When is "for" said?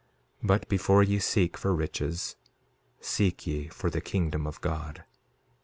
1.55-1.75, 3.67-3.91